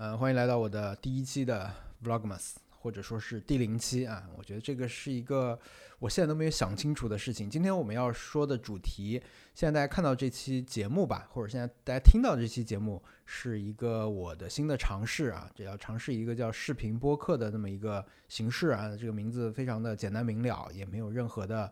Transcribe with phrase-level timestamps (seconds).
[0.00, 1.70] 呃，欢迎来到我的第一期的
[2.02, 4.26] Vlogmas，或者说是第零期啊。
[4.34, 5.60] 我觉得这个是一个
[5.98, 7.50] 我现在都没有想清楚的事情。
[7.50, 9.22] 今天我们要说的主题，
[9.54, 15.50] 现在大家看到这期节目吧，或者现在大家听到这期节目，是一个我的新的尝试啊。
[15.54, 18.96] 这要尝试一个叫视频播客的那么一个形式啊。
[18.98, 21.70] 这个名字非常的简单明了，也没有任何的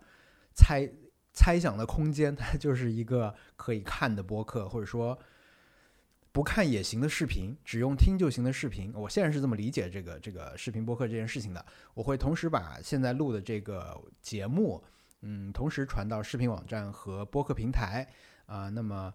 [0.54, 0.86] 猜
[1.32, 5.18] 猜想的空间，它就是一个可以看的播客，或者说。
[6.38, 11.66] 不看也行的视频，只用听就行的视频，我现在是这么理解这个这个视频播客这件事情的。
[11.94, 14.80] 我会同时把现在录的这个节目，
[15.22, 18.06] 嗯，同时传到视频网站和播客平台
[18.46, 18.68] 啊。
[18.68, 19.12] 那么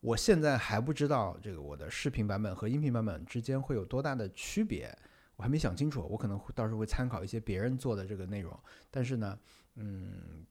[0.00, 4.92] 我现在还不知道这个我的视频版本和音频版本之间会有多大的区别，
[5.36, 6.04] 我还没想清楚。
[6.10, 8.52] 我可能会到时候会参考一些别人做的这个内容，
[8.90, 9.38] 但是呢，
[9.76, 10.44] 嗯，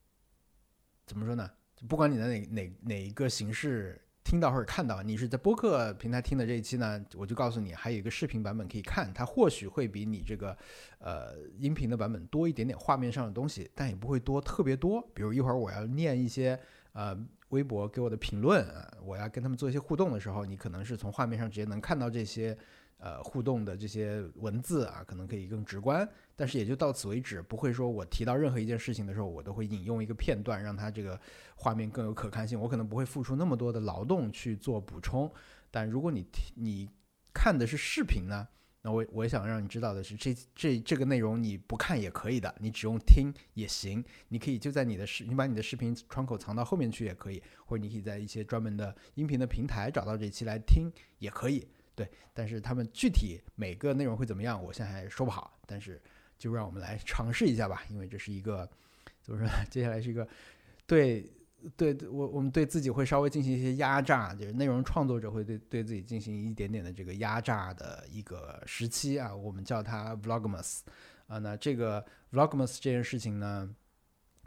[1.06, 1.52] 怎么说呢？
[1.90, 4.00] 不管你的哪哪哪一个形式。
[4.24, 10.58] 听到或者看到，你是在播客平台听的这一期呢，我就告诉你，还有一个视频版本可以看，它或许会比你这个
[11.00, 15.02] 呃音频的版本多一点点画面上的东西，但也不会多特别多。
[15.14, 16.60] 比如一会儿我要念一些
[16.94, 17.18] 呃
[17.50, 18.66] 微博给我的评论，
[19.04, 22.58] 我要跟他们做一些互动的时候，你可能是从画面上直接能看到这些。
[22.98, 31.20] 呃，互动的这些文字啊，可能可以更直观，但是也就到此为止，不会说我提到任何一件事情的时候，我都会引用一个片段，让它这个
[31.56, 32.58] 画面更有可看性。
[32.60, 35.30] 我可能不会付出那么多的劳动去做补充，
[35.70, 36.90] 但如果你你
[37.34, 38.48] 看的是视频呢，
[38.84, 44.02] 那我我想让你知道的是，这这这个内容你不看也可以的，你只用听也行。
[44.30, 51.68] 你可以就在你的视，你把你的视频窗口藏到后面去也可以，或者你可以在一些专门的音频的平台找到这期来听也可以。
[51.96, 55.60] 对，但是他们具体每个内容会怎么样，我现在还说不好。
[55.66, 56.02] 但是
[56.40, 58.68] 就让我们来尝试一下吧，因为这是一个
[59.22, 59.54] 怎么说呢？
[59.70, 60.28] 接下来是一个
[60.88, 61.32] 对
[61.78, 70.80] 对我我们对自己会稍微进行一些压榨，就是内容创作者会对对自己进行一点点的这个压榨的一个时期啊，我们叫它 Vlogmas
[71.28, 71.38] 啊。
[71.38, 73.70] 那这个 Vlogmas 这件事情呢，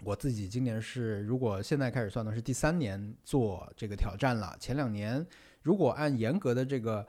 [0.02, 5.26] 我自己今年是如果现在开始算的是第三年做这个挑战了，前两年
[5.62, 7.06] 如果按严格的这个。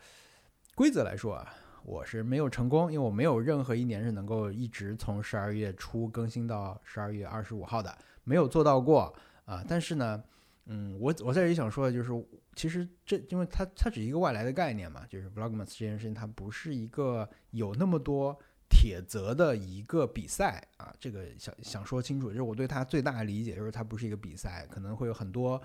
[0.78, 1.52] 规则来说啊，
[1.84, 9.12] 我是没有成功，因为我没有任何一年是能够一直从十二月初更新到十二月二十五号的，没有做到过
[9.46, 9.66] 啊。
[9.68, 10.24] 但是呢，
[10.68, 12.12] 嗯，我我在这里想说的就是，
[12.56, 18.40] 其实这因为它它只是一个外来的概念嘛，就是 Vlogmas 这件事情，它不是一个有那么多
[18.70, 20.94] 铁则的一个比赛啊。
[21.00, 25.60] 这个想想说清楚，就是我对它最大的理解就是它不是一个比赛，可能会有很多。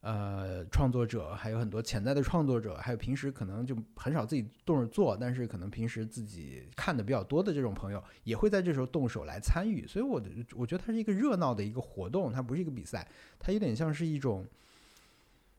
[0.00, 9.86] 呃，创作者还有很多潜在的创作者，还有平时可能就很少自己动手做，但是可能平时自己看的比较多的这种朋友，也会在这时候动手来参与。
[9.86, 13.06] 所以，我的我觉得它是一个热闹的一个活动，它不是一个比赛，
[13.38, 14.46] 它有点像是一种。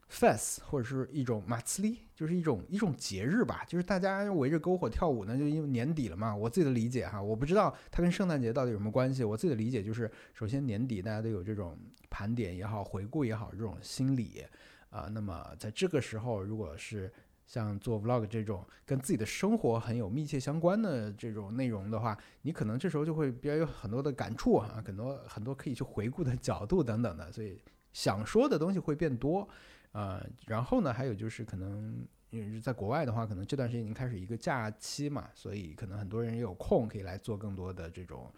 [0.09, 6.33] Fest 或者是一种马茨里，就是一种一种节日吧，就是大家围着篝火跳舞呢，就因为年底了嘛。
[6.35, 9.23] 我自己的理解哈，我不知道它跟圣诞节到底有什么关系。
[9.23, 11.77] 我自己的理解就是，首先年底大家都有这种
[12.09, 14.45] 盘点也好、回顾也好这种心理
[14.89, 15.09] 啊。
[15.11, 17.11] 那么在这个时候，如果是
[17.45, 29.47] 像做 vlog 这种跟自己的生活很有密切相关的这种内容的话，你可能这时候就会比较有很多的感触啊，很多很多可以去回顾的角度等等的，所以想说的东西会变多。
[29.93, 38.31] 呃，然后呢，还有就是可能因为在国外的话，可能这段时间已经开始一个假期嘛，所以可能很多人也有空可以来做更多的这种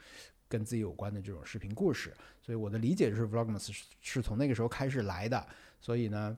[0.48, 2.16] 跟自己有关的这种视频故事。
[2.42, 5.46] 所以我的理解就是 Vlogmas 是是从那个时候开始来的。
[5.82, 6.38] 所以呢，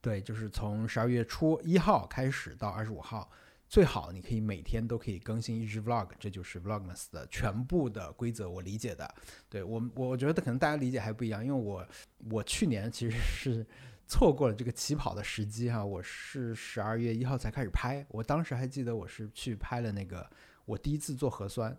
[0.00, 3.28] 对，就是从十二月初一号开始到二十五号，
[3.66, 8.48] 最好你可以每天都可以更新一支 Vlog，这就是 Vlogmas 的全部的规则。
[8.48, 9.12] 我理解的，
[9.48, 11.84] 对我我觉得可能大家理解还不一样，因为我
[12.30, 13.66] 我去年其实是。
[14.12, 20.28] 错过了这个起跑的时机哈，我是十二月一号才开始拍，我当时还记得我是去拍了那个
[20.66, 21.74] 我第一次做核酸，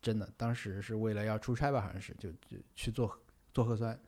[0.00, 3.14] 真的，当时是为了要出差吧，好像是就就去做
[3.52, 4.00] 做核酸，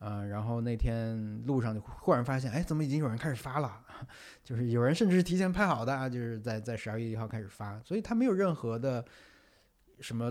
[0.00, 3.82] 嗯，然后那天路上就忽然发现，哎，怎么已经有人开始发了？
[4.44, 9.02] 就是有人甚至是提前拍好的啊，就是在在十二月一号开始发，所以他没有任何的
[10.00, 10.30] 什么。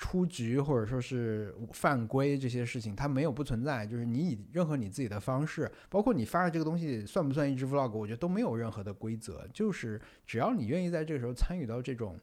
[0.00, 3.86] 出局或者说是犯规这些事情，它没有不存在。
[3.86, 9.46] 就是你以任何你自己的方式，包括你发的这个东西算不算一支 vlog，我觉得都没有任何的规则。
[9.52, 12.18] 就是只要你愿意在这个时候参与到这种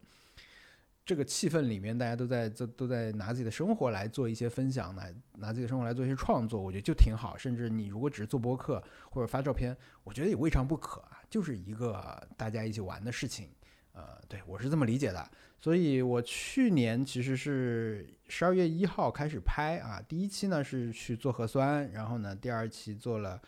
[1.06, 7.36] 这个气氛里面，大家都在都都在拿自己的生活来做一些分享，来拿自己的生活来做一些创作，我觉得就挺好。
[7.38, 13.48] 甚至你如果只是做播客或者发照片，我觉得也未尝不可啊，就是一个大家一起玩的事情。
[13.92, 23.40] 呃，对我是这么理解的，所以我去年其实是十二月一号开始拍啊，第一期呢是去做核酸，然后呢第二期做了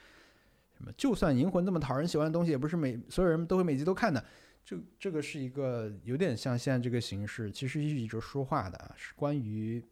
[0.77, 0.93] 什么？
[0.97, 4.25] 就算银魂这么讨人喜欢的东西，也不是每所有人都会每集都看的。
[4.65, 9.83] 这这个是一个有点像现在这个形式，其实一直说话的，是关于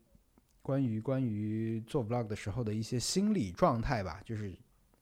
[0.61, 4.53] 关于关于做 vlog 的时候的一些心理状态吧，就是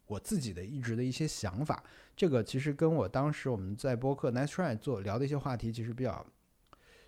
[0.06, 1.82] 我自己的一直的一些想法。
[2.16, 6.24] 这个其实跟我当时我们在播客 Nice Try 做聊的一些话题其实比较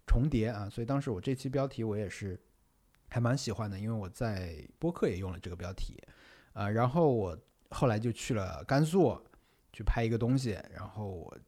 [0.07, 2.39] 重叠啊，所以当时我这期标题我也是
[3.09, 6.03] 还蛮喜欢的，因为我在播客也用了这个标题
[6.53, 7.39] 啊，然后我
[7.71, 9.21] 后来就去了甘肃
[9.73, 11.39] 去拍一个东西，然后我。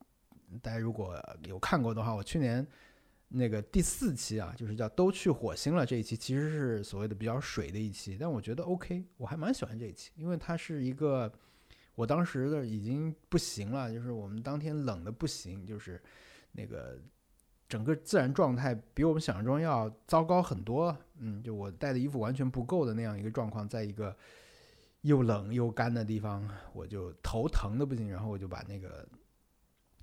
[0.60, 2.66] 大家如果有看过的话，我去年
[3.32, 11.32] 那个第四期啊，就是叫“都去火星了”这一期，其实是所谓的比较水的一期，但我觉得 OK，我还蛮喜欢这一期，因为它是一个
[11.94, 16.02] 我当时的已经不行了，就是我们当天冷的不行，就是
[16.50, 17.00] 那个
[17.68, 24.16] 整个自然状态比我们想象中要糟糕很多，嗯，就我带的衣服完全不够的那样一个状况，在一个
[25.02, 29.06] 又冷又干的地方，我就头疼的不行，然后我就把那个。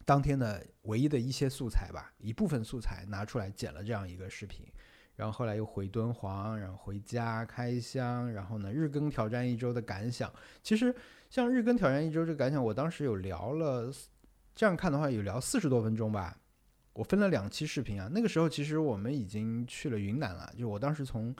[0.07, 4.65] 当天的唯一的一些素材吧，一部分素材拿出来剪了这样一个视频，
[5.17, 10.33] 然后后来又回敦煌，然后回家开箱，然后呢日更挑战一周的感想。
[10.63, 10.95] 其实
[11.29, 13.91] 像日更挑战一周这个感想，我当时有聊了，
[14.55, 16.39] 这样看的话有聊四十多分钟吧。
[16.93, 21.35] 我分了两期视频啊，那个时候其实我们已经去了云南了，就我当时从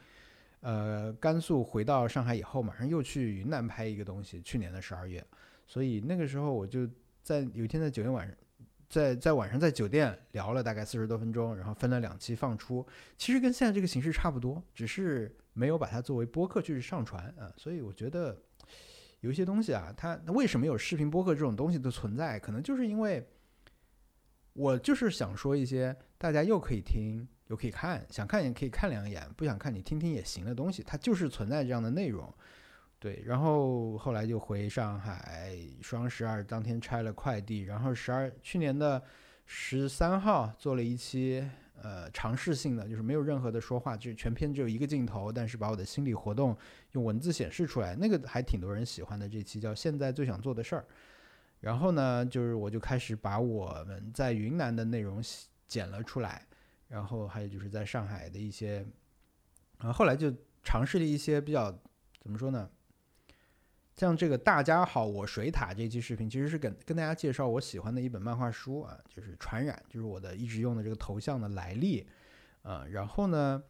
[0.59, 5.25] 呃甘肃回到上海以后，马上又去云南拍一个东西，去年的十二月，
[5.65, 6.85] 所以那个时候我就
[7.23, 8.35] 在有一天在酒店晚上。
[8.89, 12.85] 在在晚上在酒店聊了大概四十多分钟，然后分了两期放出，
[13.17, 17.51] 其实跟现在这个形式差不多，只是没有把它作为播客去上传啊。
[17.57, 18.41] 所以我觉得
[19.19, 23.27] 有一些东西啊，它为什么有视频播客这种东西的存在，可能就是因为
[24.53, 32.33] 我就是想说一些大家又可以听又可以看，想看也可以看两眼，不想看你听听也行的东西，它就是存在这样的内容。
[32.99, 39.01] 对，然后后来就回上海，双十二当天拆了快递，然后十二去年的
[39.45, 41.47] 十三号做了一期，
[41.79, 46.57] 呃，尝试性的，就是没有任何的说话，就全篇只有一个镜头，但是把我的心理活动
[46.93, 49.29] 用文字显示出来，那个还挺多人喜欢的。
[49.29, 50.85] 这期叫现在最想做的事儿，
[51.59, 55.21] 然后呢，就是我就开始把我们在云南的内容
[55.67, 56.47] 剪了出来，
[56.87, 58.77] 然后还有就是在上海的一些，
[59.77, 60.33] 然后后来就
[60.63, 61.71] 尝试了一些比较
[62.19, 62.67] 怎么说呢？
[63.97, 72.07] 像这个大家好，我水塔这期视频其实是跟跟大家介绍我喜欢的一本漫画书啊，就是《传染》，就是我的一直用的这个头像的来历
[72.61, 72.85] 啊。
[72.91, 73.63] 然后呢，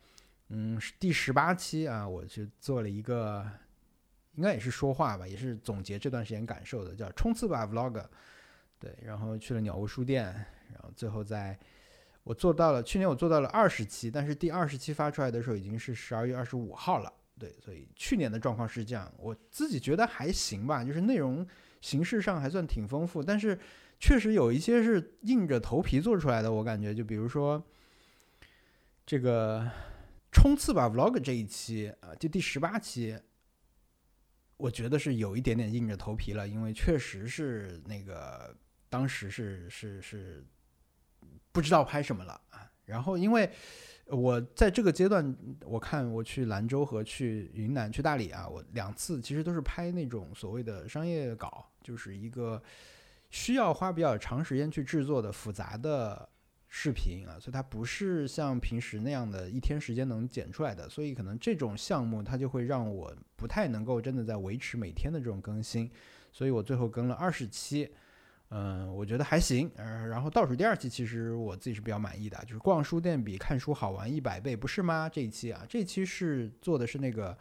[0.50, 3.50] 嗯，第十八期啊，我就做了一个，
[4.34, 8.04] 应该也是说话吧，也是总结这段时间感受的，叫冲刺吧 Vlog。
[8.80, 10.26] 对，然后去了鸟屋书店，
[10.74, 11.58] 然后最后在
[12.24, 17.14] 我做到了，去年我做到了二十期，但是第二十期发出来的时候已经是十二月二十五号了。
[17.40, 21.46] 对，所以去年的状况是这样，我自己觉得还行吧，就是内容
[21.82, 23.60] 形式上还算挺丰富，但是
[24.00, 27.64] 确实有一些是硬着头皮做出来的，我感觉就比如说
[29.06, 29.70] 这个
[30.32, 33.16] 冲刺吧 Vlog 这一期啊，就第十八期，
[34.58, 38.56] 我觉得是有一点点硬着头皮了，因为确实是那个
[38.90, 40.44] 当时是是是
[41.52, 43.52] 不知道拍什么了啊，然后因为。
[44.10, 52.62] 我在这个阶段，我看我去兰州和去云南、去大理啊，我两次其实都是拍那种所谓的商业稿，就是一个
[53.30, 56.28] 需要花比较长时间去制作的复杂的
[56.70, 65.92] 视频啊，所以它不是像平时那样的一天时间能剪出来的，所以可能这种项目它就会让我不太能够真的在维持每天的这种更新，
[66.32, 67.90] 所以我最后更了二十期。
[68.50, 69.70] 嗯，我觉得还行。
[69.76, 75.10] 嗯，然后倒数第二期其实我自己是比较满意的，就是逛书店比看书好玩一百倍，不是吗？
[75.10, 77.38] 这一期啊，这一期是做的是那个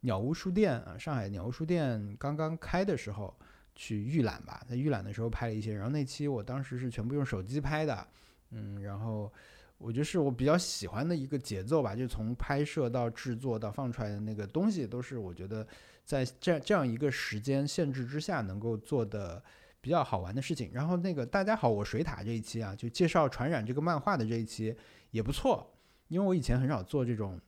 [0.00, 3.36] 鸟屋书店啊，上海鸟屋书店刚刚开的时候
[3.74, 5.74] 去预览吧，在预览的时候拍了一些。
[5.74, 8.08] 然后那期我当时是全部用手机拍的，
[8.52, 9.30] 嗯，然后
[9.76, 15.66] 我觉得是我比较喜欢的一个节奏吧，就从拍摄到制作到放出来的那个东西，都是我觉得
[16.06, 19.44] 在这样这样一个时间限制之下能够做的。
[19.80, 24.76] 比较好玩的事情，然后那个大家好，我水塔这一期啊，就介绍传染这个漫画的这一期
[25.10, 25.72] 也不错，
[26.08, 27.40] 因为我以前很少做这种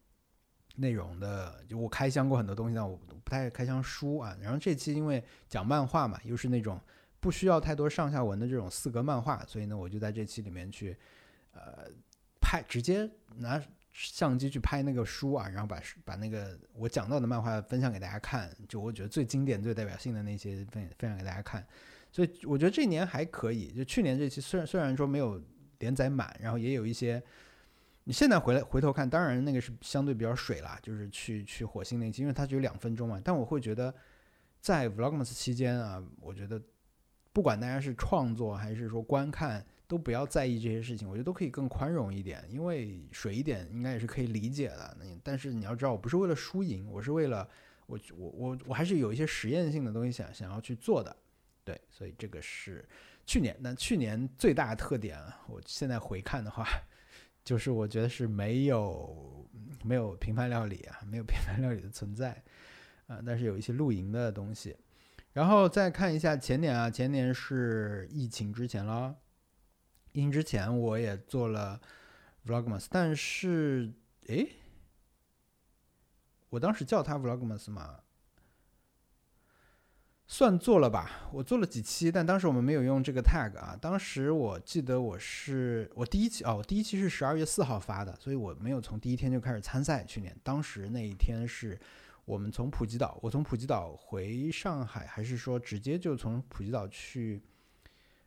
[0.76, 4.37] 内容的，就我开箱过很多东西，但我不太开箱书啊。
[4.40, 6.80] 然后这期因为讲漫画嘛，又是那种
[7.18, 10.96] 不需要太多上下文的这种四格漫画，所以呢，我就在这期里面去
[11.52, 11.90] 呃
[12.40, 13.60] 拍，直接拿
[13.92, 21.66] 相机去拍那个书啊，然后把把那个我讲到的漫画分享给大家看，就我觉得最经典、最代表性的那些分分享给大家看。
[22.12, 25.40] 所以我觉得这年还可以，就去年这期虽然虽然说没有
[25.79, 27.23] 连载满，然后也有一些，
[28.05, 33.21] 你现在回来回头看，当然那个是相对比较水啦，就是去去火星那期，因为它只有两分钟嘛。
[33.25, 33.95] 但我会觉得，
[34.61, 36.61] 在 Vlogmas 期间啊，我觉得
[37.33, 44.97] 不管大家是创作还是说观看，都不要在意这些事情，我觉得都可以更宽容一点，因为水一点应该也是可以理解的。
[45.23, 47.49] 但是你要知道，我不是为了输赢，我是为了
[47.87, 51.17] 我我我我还是有一些实验性的东西想想要去做的，
[51.71, 52.85] 对，所以这个是
[53.25, 53.57] 去年。
[53.61, 56.67] 那去年最大的特点，我现在回看的话，
[57.45, 59.49] 就是我觉得是没有
[59.85, 62.43] 没有平凡料理啊，没有平凡料理的存在
[63.07, 64.77] 啊，但是有一些露营的东西。
[65.33, 69.17] 然后再看一下前年啊，前年是疫情之前了。
[70.11, 71.81] 疫情之前我也做了
[72.45, 73.93] Vlogmas，但是
[74.27, 74.50] 诶，
[76.49, 78.00] 我当时叫它 Vlogmas 嘛，
[80.32, 81.28] 算做了吧。
[81.32, 83.76] 我做了几期，但当时我们没有用这个 tag 啊。
[83.80, 90.04] 当时我记得我是我第一期哦，我第一期是十二月四号发的，所以我没有从第一天就开始参赛。
[90.04, 91.76] 去年当时那一天是
[92.25, 97.42] 我们从普吉岛，我从普吉岛回上海，还是说直接就从普吉岛去？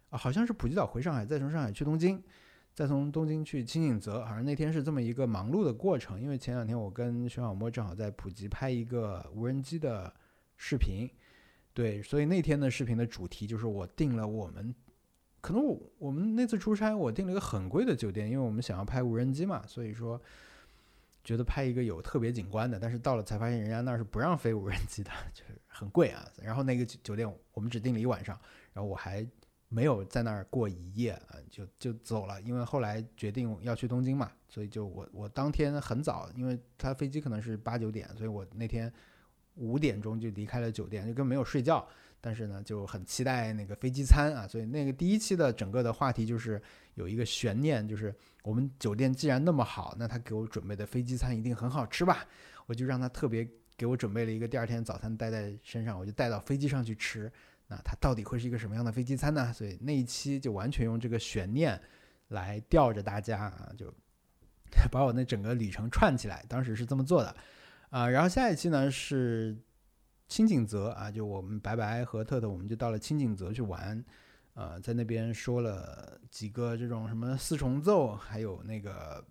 [0.10, 2.22] 啊，好像是普吉岛回上海，再从上海去东京，
[2.74, 6.20] 再从东京去青井泽，好像那天是这么一个忙碌的过程。
[6.20, 10.14] 因为前两天我跟徐小沫正好在普吉拍一个无人机的
[10.58, 11.10] 视频，
[11.74, 14.74] 对，所以那天的视频的主题就是我订了我们，
[15.42, 20.22] 可能我我们那次出差我订了一个很贵的酒店，因为我们想要拍无人机嘛，所以说
[21.24, 26.26] 觉得拍一个有特别景观的，但是到了才发现人家那是不让飞无人机的， 就是很贵啊。
[26.42, 28.40] 然后那个酒店我们只订了一晚上，
[28.74, 29.28] 然后我还。
[29.70, 32.40] 没有在那儿过一夜啊，就就走了。
[32.44, 38.94] 因为后来决定要去东京嘛，所以就我我当天很早，因为他飞机可能是八九点，所以我那天
[39.56, 41.88] 五点钟就离开了酒店，就跟没有睡觉。
[42.20, 46.62] 但是呢，就很期待那个飞机餐啊，所以那个第一期的整个的话题就是
[46.94, 52.26] 有一个悬念，就是我们酒店既然那么好，那他给我准备的飞机餐一定很好吃吧？
[52.66, 53.46] 我就让他特别
[53.76, 57.30] 给我准备了一个第二天早餐带在身上，我就带到飞机上去吃。
[57.68, 59.52] 那它到底会是一个什么样的飞机餐呢？
[59.52, 61.78] 所以那一期就完全用这个悬念
[62.30, 63.94] 来吊着大家啊，就
[64.90, 66.46] 把我那整个旅程串起来。
[66.48, 67.36] 当时是这么做的
[67.94, 68.10] 啊。
[68.10, 69.56] 然后下一期呢是
[70.28, 74.04] 清景泽啊，就我们白白和特特，我们就到了清景泽去玩，
[74.56, 79.24] 呃，在那边说了几个这种什么四重奏，还有那个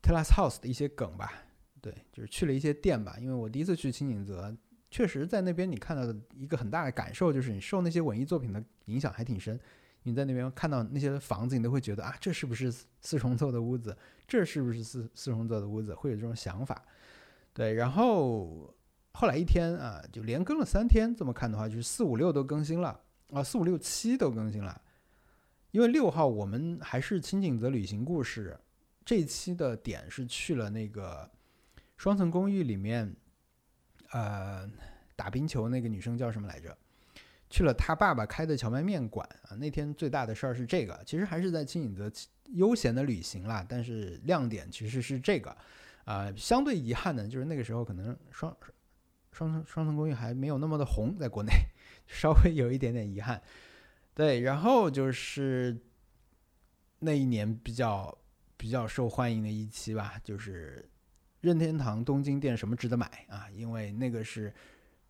[0.00, 1.32] Terrace House 的一些梗吧。
[1.80, 4.56] 对，就是去了一些店吧，因为我第一次去清景泽。
[4.88, 9.58] 确实，在那边你看到的一个很大的感受就是，你受那些文艺作品的影响还挺深。
[10.04, 13.94] 你在那边看到那些房子，你都会觉得啊，这是不是四重奏的屋子？
[14.26, 15.92] 这是不是四四重奏的屋子？
[15.92, 16.80] 会有这种想法。
[17.56, 18.76] 对，然后
[19.12, 21.16] 后来一天啊，就连更了三天。
[21.16, 24.78] 这么看的话，就是四五六都更新了啊，四五六七都更新了。
[25.70, 28.54] 因为六号我们还是清景泽旅行故事
[29.06, 31.30] 这一期的点是去了那个
[31.96, 33.16] 双层公寓里面。
[34.12, 34.70] 呃，
[35.16, 36.76] 打冰球那个女生叫什么来着？
[37.48, 39.56] 去了他爸爸开的荞麦面馆啊。
[39.56, 42.12] 那天最大的事儿是这个，其实还是在青影泽
[42.52, 43.64] 悠闲的旅行啦。
[43.66, 45.56] 但是亮点其实是这个，
[46.06, 48.56] 啊，相对遗憾的就是那个时候可能双
[49.30, 51.52] 双层双层公寓还没有那么的红，在国内
[52.08, 53.40] 稍微有一点点遗憾。
[54.14, 55.78] 对，然后就是
[57.00, 58.16] 那一年比较
[58.56, 60.88] 比较受欢迎的一期吧，就是。
[61.42, 63.46] 任天堂东京店什么值得买啊？
[63.52, 64.52] 因为那个是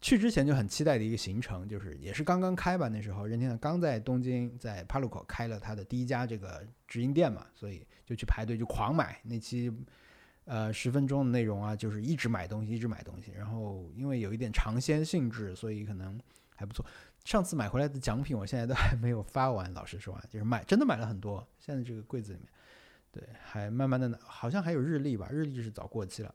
[0.02, 9.72] 去之前就很期待的一个行程，就是也是刚刚开吧，那时候任天堂刚在东京在帕路口开了他的第一家这个直营店嘛，所以就去排队就狂买那期
[10.46, 16.18] 呃十分钟的内容啊，就是一直买东西一直买东西，然后因为有一点尝鲜性质，所以可能
[16.56, 16.84] 还不错。
[17.24, 22.48] 上次买回来的奖品我现在都还没有发完，老实说啊，就是买真的买了很多，现在这个柜子里面。
[23.10, 26.34] 对，还慢慢的，好像还有日历吧，日历是早过期了。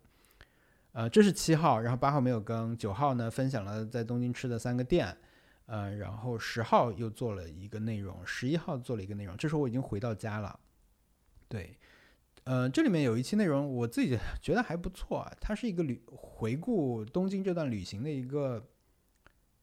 [0.94, 5.15] 呃，这是七号，然后八号没有更，九号呢分享了在东京吃的三个店，
[5.68, 10.60] 呃，然后十号又做了一个内容，十一号做了一个内容，这时候我已经回到家了。
[11.48, 11.77] 对，
[12.43, 18.65] 呃，这里面有一期内容，我自己 觉得还不错啊，它是一个旅回顾东京这段旅行的一个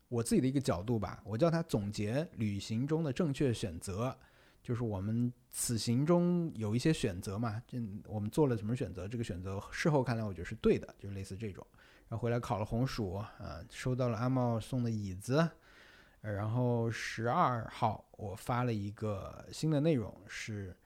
[0.09, 4.17] 我自己的一个角度吧，我叫它总结旅行中的正确选择。
[4.61, 9.09] 就是我们此行中有一些选择嘛，这我们做了什么选择？
[9.09, 11.67] 这个选择事后看来，我觉得是对的，就类似这种。
[12.09, 13.33] 然后回来烤了红薯啊，
[13.71, 15.49] 收到了阿茂送的椅子。
[16.21, 20.77] 然后十二号我发了一个新的内容，是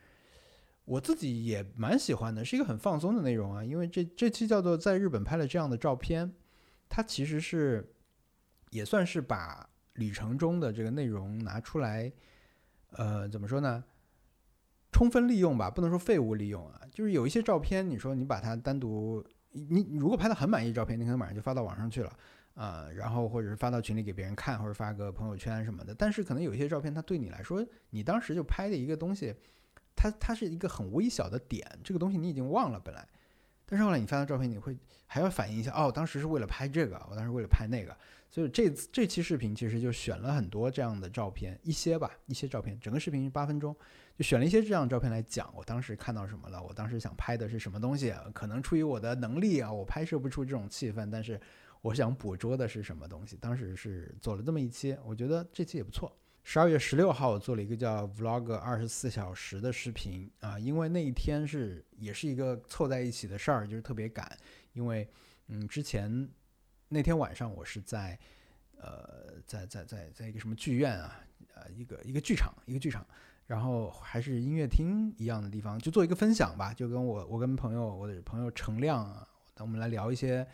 [0.85, 3.65] 我自己也蛮喜欢的，是一个很放松的内容啊。
[3.65, 6.33] 因为这这期叫做在日本拍了这样的照片，
[6.89, 7.95] 它其实是
[8.71, 12.13] 也算是把旅程中的这个内容拿出来。
[12.93, 13.83] 呃，怎么说呢？
[14.91, 16.81] 充分利用吧，不能说废物利用啊。
[16.91, 22.13] 就是有一些照片，你说你把它单独，你如果拍的很满意照片，你可能马上就发到网上去了
[22.55, 25.95] 啊，然后或者是发到群里给别人看，或者发个朋友圈什么的。
[25.95, 29.35] 但是可能有一些照片，它对你来说，你当时就拍的一个东西，
[29.95, 33.07] 它它是一个很微小的点，这个东西你已经忘了本来，
[33.67, 37.97] 但是后来你翻到照片，你会还要反应一下，哦，当时是为了拍这个，我当时为了拍那个。
[38.31, 42.81] 所以这这期视频其实就选了很多这样的照片，一些吧，一些照片。
[42.81, 43.77] 整个视频是八分钟，
[44.17, 48.11] 就选了一些这样的照片来讲，我当时看到什么了，我当时想拍的是什么东西。
[48.33, 51.39] 可能出于我的能力啊，我拍摄不出这种气氛，但是
[51.83, 53.37] 我想捕捉的是什么东西。
[53.37, 56.11] 当时是做了这么一期，我觉得这期也不错。
[56.43, 64.37] 十二月十六号，我做了一个叫 Vlog 二十四小时的视频啊，因为那一天是也是一个凑在一起的事儿，就是特别赶，
[64.73, 65.09] 因为
[65.49, 66.29] 嗯之前。
[66.95, 68.19] 那天晚上我是在，
[68.77, 73.03] 呃，在在在在一个什么剧院啊，呃，一个一个剧场，一个剧场，
[73.47, 79.27] 然后还是音乐厅一样的地方，就做一个分享吧，就跟我我跟朋友，我的朋友程亮啊，
[79.61, 80.47] 我们来聊一些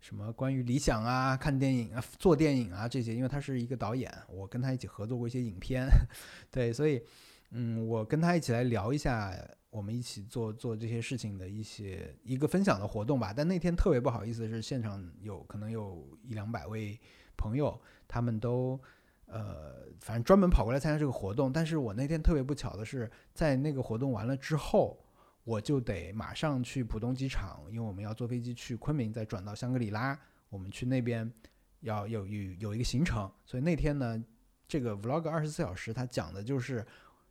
[0.00, 5.88] 什么关于理想啊、看电影啊、做电影啊这些，因为他是一个导演，我跟他一起合作过一些影片，
[6.50, 7.02] 对，所以
[7.50, 9.36] 嗯，我跟他一起来聊一下。
[9.68, 13.30] 我们一起做做这些事情的一些一个分享的活动吧。
[13.36, 16.98] 但那天特别不好意思，是现场有可能有一两百位
[17.36, 18.80] 朋友，他们都
[19.26, 21.52] 呃，反正专门跑过来参加这个活动。
[21.52, 24.98] 但是我那天特别不巧的是，在那个活动完了之后，
[25.46, 30.18] 我就得马上去浦东机场，因为我们要坐飞机去昆明，再转到香格里拉，
[30.50, 31.32] 我们去那边
[31.80, 33.32] 要有有有一个行程。
[33.46, 34.22] 所以那天呢，
[34.68, 36.84] 这个 Vlog 二十四小时，它讲的就是。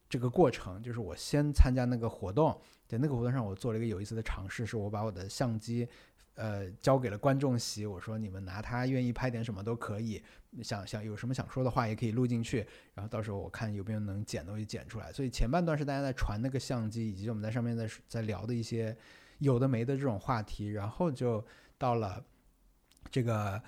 [0.07, 2.55] 这个过程就是我先参加那个活动，
[2.88, 5.86] 在那个活动上，我做了一个有意思的尝试，是我把我的相机，
[6.36, 10.24] 呃，交给了观众席，我说你们拿它，愿意拍点什么都可以，
[10.62, 15.12] 想想有什么想说的话也可以录进去，然后到时候我看有没有能剪东西剪出来。
[15.12, 18.96] 所以前半段是大家在传那个相机，以及我们在上面在在聊的一些
[19.39, 21.46] 有的没的这种话题，然后就
[21.77, 22.24] 到了
[23.10, 23.62] 这个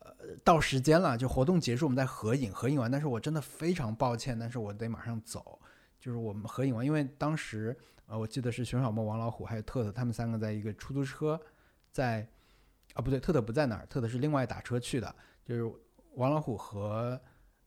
[0.00, 0.10] 呃。
[0.42, 2.90] 到时间了，就活动结束，我们再合影，合影完。
[2.90, 5.60] 但是我真的非常抱歉，但是我得马上走。
[6.00, 11.40] 就是我们合影完，因为当时呃，我记得是熊小莫、王老虎还有特特，他们三个在一个出租车，
[11.96, 12.26] 在
[12.94, 15.14] 啊不对，特特不在那儿，特特是另外打车去的。
[15.44, 15.72] 就是
[16.14, 17.20] 王老虎和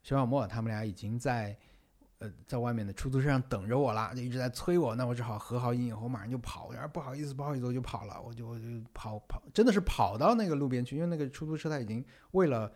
[0.04, 1.58] 熊小莫他们俩已经在。
[2.22, 6.74] 呃，在外面的出租车上等着我了，就一直在催我，那我只好合好影以后马上就跑。
[6.74, 12.70] 然后不好意思，不好意思，我就跑了，我就我就跑跑，真的是跑到那个路边去，因为那个出租车他已经为了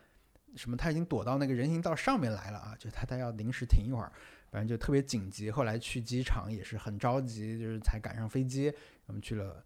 [0.55, 4.13] 什么，他已经躲到那个人行道上面来了啊，就他他要临时停一会儿，
[4.49, 5.51] 反正就特别紧急。
[5.51, 8.73] 后来去机场也是很着急，就是才赶上飞机，
[9.07, 9.61] 我们去了。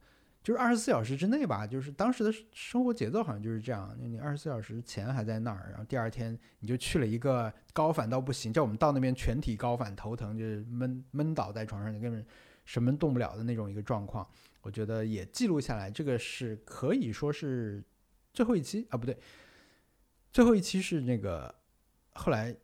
[0.47, 3.93] 就是二十四小时之内吧，就是当时的生活节奏好像就是这样。
[3.99, 12.25] 你二十四小时前还在那儿，然后第二天你就去了一个高反到不行，叫我们到那边全体高反头疼，就是闷闷倒在床上，你根本
[12.63, 14.25] 什么动不了的那种一个状况。
[14.61, 17.83] 我觉得也记录下来，这个是可以说是
[18.33, 19.17] 最后一期啊，不对，
[20.31, 21.53] 最后一期是那个
[22.13, 22.55] 后来。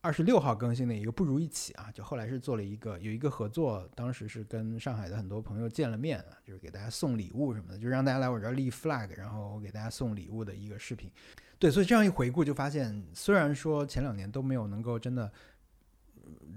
[0.00, 11.10] 二十六号更新的一个不如一起啊，就后来是做了一个有一个合作，当时是跟上海的很多朋友见了面啊，就是给大家送礼物什么的，就让大家来我这儿立 flag，然后我给大家送礼物的一个视频。
[11.58, 15.30] 对，所以这样一回顾就发现，虽然说前两年都没有能够真的，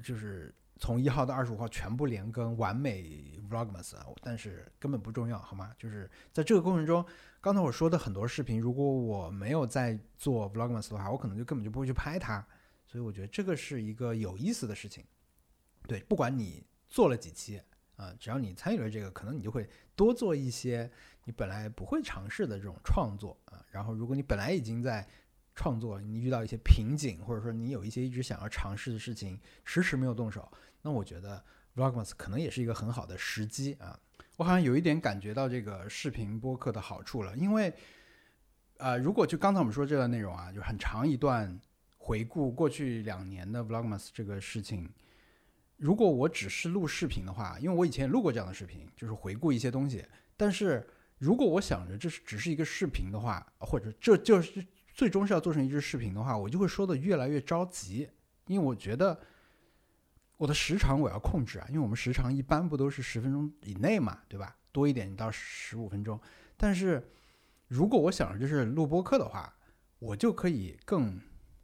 [0.03, 5.71] 就是从一号到二十五号全部连更完美 vlogmas，但是根本不重要，好吗？
[5.79, 7.03] 就是在这个过程中，
[7.41, 12.45] 刚才我说的很多视频，如果我没有在做 vlogmas 的话，我可能就根本就不会去拍它。
[12.91, 15.05] 所以我觉得这个是一个有意思的事情，
[15.87, 17.61] 对，不管你做了几期
[17.95, 20.91] 啊，只要你参与了这个，可能你就会多做一些
[21.23, 23.65] 你本来不会尝试的这种创作啊。
[23.71, 25.07] 然后，如果你本来已经在
[25.55, 30.51] 创作，你遇到一些瓶颈，或者说你有一些一直想要尝试的事情，迟迟没有动手，
[30.81, 31.41] 那我觉得
[31.77, 33.97] Vlogmas 可能也是一个很好的时机啊。
[34.35, 37.73] 我好像有一点感觉到这个视频播客的好处了，因为
[38.79, 41.57] 呃，如果就刚才我们说这个内容啊，就很长一段。
[42.03, 44.89] 回顾过去两年的 Vlogmas 这个事情，
[45.77, 50.03] 如果我只是录视频的话，因为我以前也录过这样的视频，就是回顾一些东西。
[50.35, 50.85] 但是
[51.19, 58.09] 如果我想着这是只是一个视频的话，或者这就是最终是要做成一支视频的话，我就会说的越来越着急，
[58.47, 59.19] 因为我觉得
[60.37, 64.57] 我的时长我要控制啊，因为我们时长一般不都是十分钟以内嘛，对吧？
[64.71, 66.19] 多一点到十五分钟。
[66.57, 67.07] 但是
[67.67, 69.55] 如果我想着就是录播客的话，
[69.99, 71.21] 我就可以更。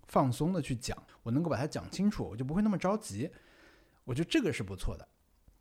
[0.07, 3.29] 放松的去讲，我能够把它讲清楚，我就不会那么着急。
[4.05, 5.07] 我觉得这个是不错的，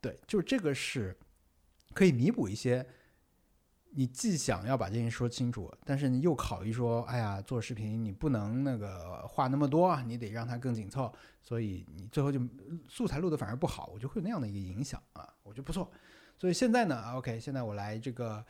[0.01, 1.17] 对，就是这个是
[1.93, 2.87] 可以弥补一些
[3.91, 12.41] 你既想要把这件事说清楚，但是你又考虑说，哎呀，做视频你不能那个话那么多啊，你得让它更紧凑，所以你最后就
[12.89, 15.91] 素材录的反而不好，我就会有那样的一个影响啊，我觉得不错。
[16.39, 18.45] 所以现在呢，OK，现在我来这个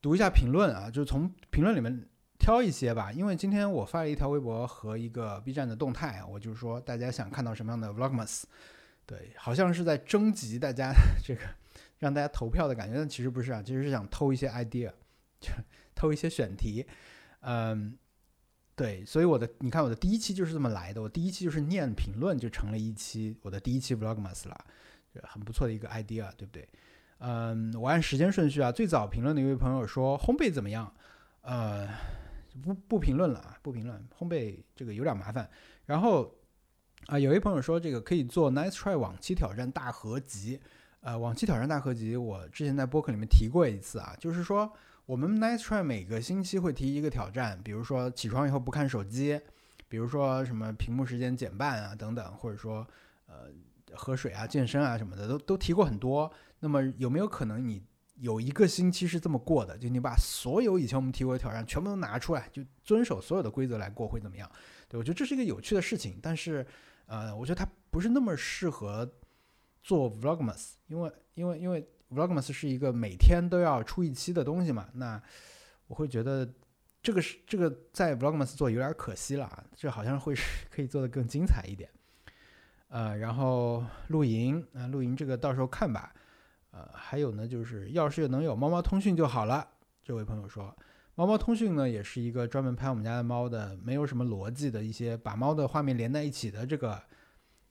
[0.00, 2.08] 读一下评论啊，就是从评论里面。
[2.38, 8.42] 挑一些吧，因为今天我发了一条微博和一个 B 站的动态，我就是说大家想看到什么样的 Vlogmas，
[9.04, 10.92] 对，好像是在征集大家
[11.24, 11.40] 这个
[11.98, 14.92] 让大家投票的感觉，但其实不是啊，其实是想偷一些 idea，
[15.40, 15.50] 就
[15.94, 16.86] 偷一些选题，
[17.40, 17.96] 嗯，
[18.74, 24.64] 对，所以我的你看我的第一期就是这么来的，我第一期就是念评论就成了一期我的第一期 Vlogmas 了，
[25.22, 26.68] 很不错的一个 idea，对不对？
[27.18, 30.92] 嗯，我按时间顺序啊，最早评论的一位朋友说烘焙怎么样？
[31.40, 31.88] 呃，
[32.62, 35.48] 不不评论了啊，不评论，烘焙这个有点麻烦。
[35.84, 36.34] 然后
[37.06, 40.60] 啊，有一朋友说这个可以做 Nice Try 往期挑战大合集。
[41.00, 44.72] 呃，往期挑战大合集，我之前在播客里面提过一次啊，就是说
[45.04, 49.40] 我们 Nice Try 每个星期会提一个挑战，比如说起床以后不看手机，
[49.88, 52.84] 比如说什么屏幕时间减半啊等等，或者说
[53.26, 53.50] 呃
[53.92, 56.28] 喝水啊、健身啊什么的，都都提过很多。
[56.58, 57.80] 那么有没有可能你
[58.16, 59.76] 有一个星期是这么过的？
[59.76, 64.50] 就你把所有以前我们提过的挑战全部都拿出来，就遵守所有的规则来过，会怎么样？
[64.88, 66.66] 对我觉得这是一个有趣的事情，但是
[67.06, 69.10] 呃，我觉得它不是那么适合
[69.82, 75.22] 做 vlogmas，因为因为因为 vlogmas 是一个每天都要出一期的东西嘛，那
[75.86, 76.48] 我会觉得
[77.02, 81.90] 这个是这个在 vlogmas 做有点可惜了啊，这好像会是可以做的更精彩一点。
[82.88, 86.14] 呃，然后露营啊，露营这个到时候看吧。
[86.76, 89.66] 呃，还有呢，就是要是能有猫猫通讯就好了。
[90.02, 90.76] 这位朋友说，
[91.14, 97.02] 猫猫通讯呢，也是一个专门拍我们家的猫的，没有什么逻辑的一些把猫的画面连在一起的这个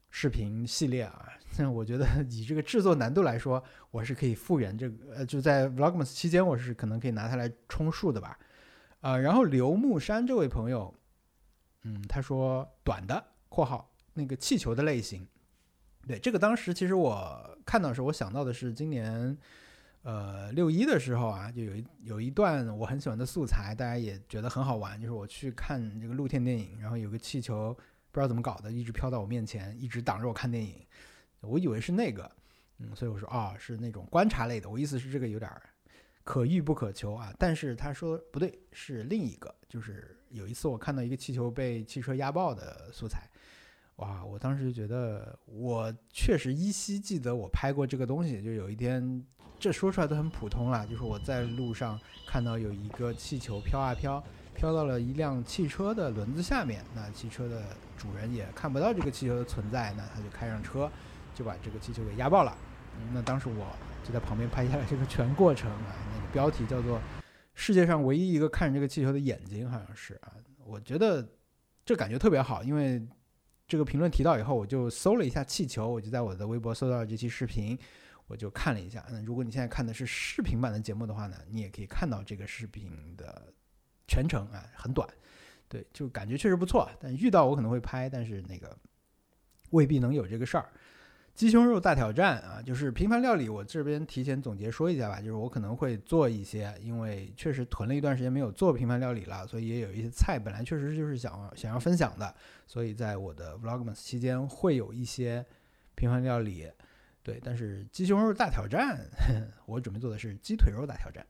[0.10, 1.30] 视频系列啊。
[1.60, 8.39] 那 我觉得 以这个制作难度来说，我是可以复原这个，呃，就在 Vlogmas 期间，我是可能可以拿它来充数的吧。
[9.02, 10.91] 呃，然后刘木山这位朋友，
[11.84, 15.28] 嗯，他说短的（括号那个气球的类型）。
[16.08, 19.36] 对这个，当时其实我看到的时候，我想到的是今年，
[20.04, 27.74] 呃，六一的时候啊，就有一有一段我很喜欢的素材，大家也觉得很好玩，就是我去看这个露天电影，然后有个气球
[28.12, 30.76] 不知道怎么搞的，一直飘到我面前，一直挡着我看电影，
[31.41, 32.32] 我以为是那个，
[32.78, 35.52] 嗯，所以我说啊，是那种观察类的，我意思是这个有点
[36.24, 43.28] 可遇不可求啊，但是他说不对，是另一个，就是有一次我看到一个气球被汽车压爆的素材。
[43.97, 44.25] 哇！
[44.25, 48.43] 我当时就觉得，我确实依稀记得我拍过这个东西。
[48.43, 49.23] 就有一天，
[49.58, 54.21] 这说出来都很普通啦，就是我在路上看到有一个气球飘啊飘，
[54.53, 56.84] 飘到了一辆汽车的轮子下面。
[56.93, 57.63] 那汽车的
[57.97, 60.91] 主人也看不到这个气球的存在，那他就开上车，
[61.34, 62.53] 就把这个气球给压爆了。
[63.13, 63.65] 那当时我
[64.03, 65.95] 就在旁边拍下来这个全过程啊。
[66.13, 66.99] 那个标题叫做
[67.55, 70.34] “世界上唯一一个看着这个气球的眼睛”，好像是啊。
[70.65, 71.25] 我觉得
[71.86, 73.01] 这感觉特别好，因为。
[73.67, 77.78] 这个评论提到以后，我就搜了一下气球，我就在我的微博搜到了这期视频，
[78.28, 79.04] 我就看了一下。
[79.10, 83.51] 那如果你现在看的是视频版的节目的话呢，你也可以看到这个视频的
[84.08, 85.08] 全程啊，很短，
[85.67, 86.89] 对，就感觉确实不错。
[86.99, 88.78] 但遇到我可能会拍，但是那个
[89.71, 90.69] 未必能有这个事儿。
[91.36, 93.50] 鸡胸肉大挑战啊，就是平凡料理。
[93.50, 102.34] 我这边提前总结说一下吧，就是我可能会做一些，因为确实囤了一段时间没有做平凡料理了，所以也有一些菜本来确实就是想想要分享的，
[102.65, 105.45] 所以在我的 Vlogmas 期间会有一些
[105.93, 106.71] 平凡料理。
[107.21, 108.98] 对，但是鸡胸肉大挑战，
[109.67, 111.26] 我准备做的是鸡腿肉大挑战。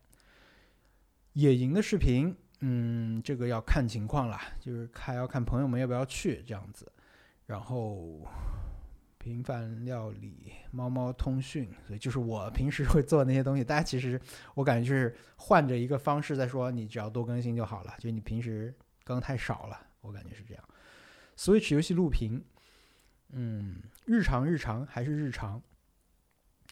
[1.33, 6.91] 野营的视频，嗯，这个要看情况了，就是看要看朋友们要不要去这样子，
[7.47, 8.21] 然后。
[9.25, 13.63] 平凡料理、猫猫通讯，所以就是我平时会做那些东西。
[13.63, 14.21] 大家其实
[14.53, 17.95] 我感觉就是换着一个方式在说，你只要多更新就好了。
[17.97, 18.71] 就你平时
[19.03, 20.63] 更太少了，我感觉是这样。
[21.35, 22.45] Switch 游戏录屏，
[23.29, 25.59] 嗯，日常日常还是日常。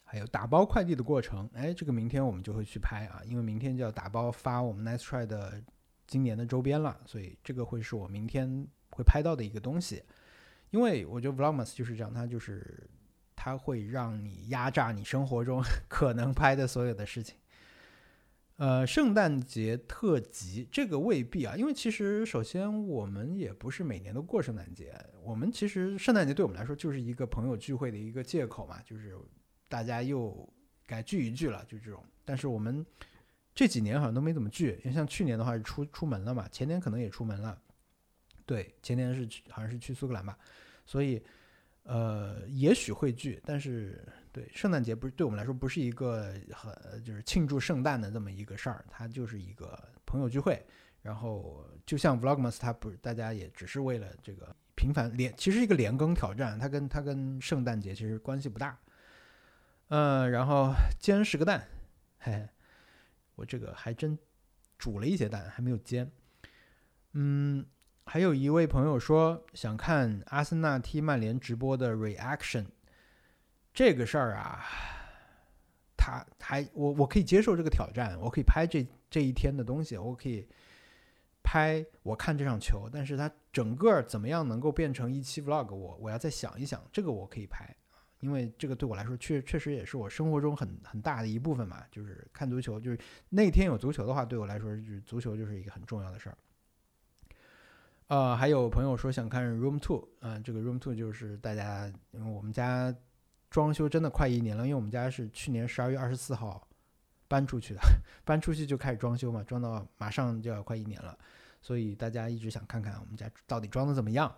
[0.04, 5.60] 还有打包快递的过程，哎，这个明天我们就会去拍啊，因为明天就要打包发我们 Nice Try 的
[6.06, 10.04] 今年的周边了，所以这个会是我明天会拍到的一个东西。
[10.74, 12.90] 因为我觉得 Vlogmas 就是这样，它就是
[13.36, 17.38] 它会让你压榨你生活中 可能拍的所有的事情。
[18.58, 29.16] 呃，圣诞节特辑这个未必啊，因为其实首先我们也不是每年都过圣诞节，我们其实圣诞节对我们来说就是一个朋友聚会的一个借口嘛，就是
[29.70, 30.52] 大家又
[30.88, 32.04] 该聚一聚了，就这种。
[32.26, 32.84] 但是我们
[33.54, 37.60] 这几年好像都没怎么聚，因为像去年的话是出出门了嘛，前年可能也出门了，
[38.46, 40.38] 对，前年是好像是去苏格兰吧。
[40.86, 41.22] 所以，
[41.84, 50.66] 呃，也许会聚，但是对圣诞节不是对我们来说不是一个很就是庆祝圣诞的这么一个事儿，它就是一个朋友聚会。
[51.02, 58.80] 然后就像 Vlogmas，它不是大家也只是为了这个频繁连，其实一个连更挑战，它跟它跟圣诞节其实关系不大。
[59.90, 61.68] 嗯，然后煎十个蛋，
[62.20, 62.48] 嘿嘿，
[63.36, 64.18] 我这个还真
[64.78, 66.10] 煮了一些蛋，还没有煎。
[67.12, 67.66] 嗯，
[68.06, 72.66] 还有一位朋友说想看阿森纳踢曼联直播的 reaction，
[73.74, 74.64] 这个事儿啊，
[75.98, 80.48] 他还我我可以接受这个挑战，我可以拍这这一天的东西，我可以
[81.44, 87.76] 拍我看这场球，但是它整个怎么样能够变成一期 vlog，我我要再想一想，这个我可以拍。
[88.20, 91.84] 因为这个对我来说，确确实也是我生活中很很大的一部分嘛。
[91.92, 96.38] 就是看足球，就是那天有足球的话，对我来说，就是足球就是一个很重要的事儿。
[98.14, 102.96] 呃，还有朋友说想看 Room Two，啊，这个 Room Two 就是大家，因为我们家
[103.50, 106.68] 装修真的快一年了，因为我们家是去年十二月二十四号
[107.28, 107.82] 搬出去的，
[108.24, 111.18] 搬出去就开始装修嘛，装到马上就要快一年了，
[111.60, 114.32] 所以大家一直想看看我们家到底装的怎么样。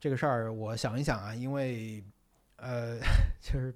[0.00, 2.02] 这个事儿我想一想啊，因为。
[2.56, 2.98] 呃，
[3.40, 3.72] 就是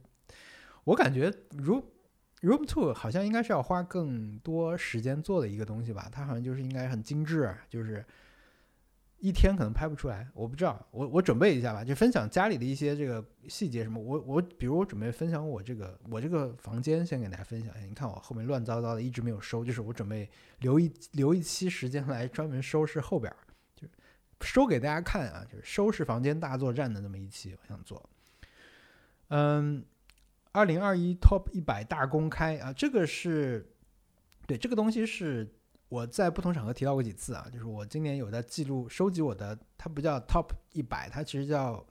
[0.82, 6.06] 我感觉 room two 好像应该是要花更多时间做的一个东西吧。
[6.12, 8.04] 它好像就是应该很精致，就是
[9.24, 10.28] 一天可能拍不出来。
[10.34, 13.98] 我不知道，我我准备一下吧，就分享家里的一些这个细节什么。
[13.98, 17.86] 我我比如我准备分享我这个我这个房间，先给大家分享一下。
[17.86, 23.34] 你看我后面乱糟糟的，一直没有收，就是我准备留一留一期时间来专门收拾后边，
[23.74, 23.88] 就
[24.42, 28.06] 收给大家看啊，就是收拾房间大作战的那么一期，我想做。
[29.28, 29.82] 嗯，
[30.52, 33.66] 二零二一 Top 一百大公开啊，这个是
[34.46, 35.50] 对这个东西是
[35.88, 41.84] 我在不同场合提到过几次啊，就是我今年有在记录收集我的，它不叫 Top 一百，它其实叫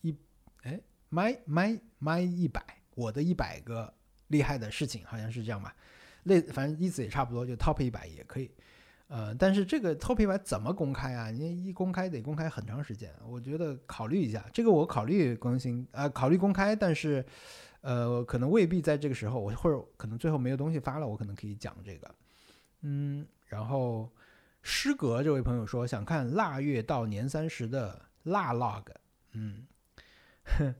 [0.00, 0.16] 一
[0.62, 2.62] 哎 My My My 一百，
[2.94, 3.92] 我的一百个
[4.28, 5.74] 厉害的事情，好像是这样吧，
[6.24, 8.50] 类反正意思也差不多，就 Top 一百也可以。
[9.08, 11.30] 呃，但是这个 top 一百怎么公开啊？
[11.30, 17.24] 你一公开得公开很长时间，我觉得考虑一下，这个我考虑更新，呃，考虑公开，但是，
[17.80, 22.14] 呃，可能未必在这个时候，我或者可能最后没有东西发了，我可能可以讲这个，
[22.82, 24.10] 嗯，然后
[24.62, 28.84] 诗格这位朋友说想看腊月到年三十的腊 log，
[29.32, 29.66] 嗯，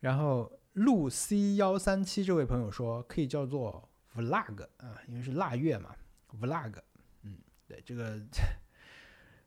[0.00, 5.94] 然后陆 C 幺三七这位朋友说可以叫做 vlog 啊，因为是腊月嘛
[6.40, 6.74] ，vlog
[7.22, 7.38] 嗯。
[7.68, 8.18] 对这个，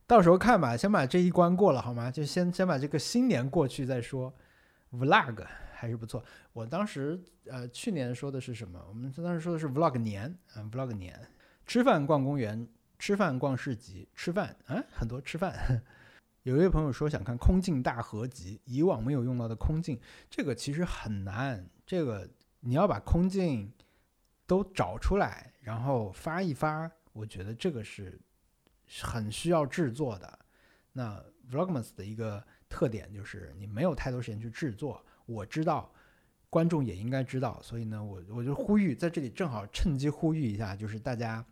[0.05, 2.11] 到时候看吧，先把这一关过了好吗？
[2.11, 4.31] 就先先把这个新年过去再说。
[4.91, 5.43] Vlog
[5.81, 6.23] 还是不错。
[6.53, 8.79] 我当时呃去年说的是什么？
[8.87, 11.19] 我们当时说的是 Vlog 年啊，Vlog 年。
[11.65, 12.67] 吃饭逛公园，
[12.99, 15.81] 吃饭逛市集，吃饭啊很多吃饭。
[16.43, 21.67] 有一位朋友说想看空镜大合集，以往没有用到的空镜，这个其实很难。
[21.83, 23.73] 这个你要把空镜
[24.45, 26.91] 都找出来，然后发一发。
[27.11, 28.21] 我觉得这个是
[29.01, 30.39] 很需要制作的。
[30.93, 35.03] 那 Vlogmas 的一个特点就是你没有太多时间去制作。
[35.31, 35.91] 我知道
[36.49, 41.45] 观众也应该知道，所以呢，我我就呼吁在这里正好趁机呼吁一下，就是大家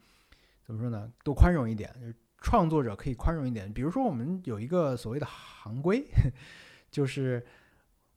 [0.64, 1.12] 怎么说呢？
[1.24, 3.72] 多宽容一点，就是创作者可以宽容一点。
[3.72, 6.06] 比如说我们有一个所谓的行规，
[6.92, 7.46] 就是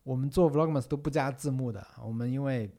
[0.03, 1.85] 我们做 Vlogmas 都不加字幕的。
[2.01, 2.69] 我们因为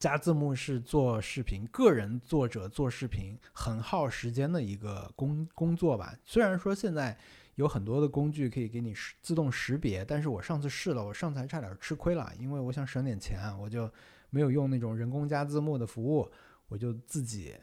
[0.00, 6.16] 加字幕是做视频，个人作者做视频很耗时间的一个工工作吧。
[6.24, 7.16] 虽然说现在
[7.56, 13.90] 有很多的工具可以给你自动识别，但是我上次试了，我上次还差点吃亏了，因为我想省点钱，我就
[14.30, 16.30] 没有用那种人工加字幕的服务，
[16.68, 17.54] 我就自己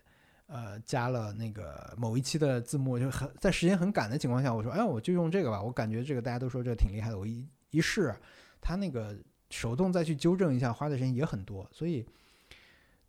[0.47, 8.15] 呃加了那个某一期的字幕，就很在时间很赶的情况下，我说哎，我就用这个吧，我感觉这个大家都说这挺厉害的，我一一试，
[8.61, 9.17] 它那个
[9.49, 12.05] 手动再去纠正一下，花的时间也很多，所以。